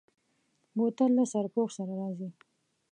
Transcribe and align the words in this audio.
بوتل 0.75 1.11
له 1.17 1.23
سرپوښ 1.31 1.69
سره 1.77 1.93
راځي. 2.01 2.29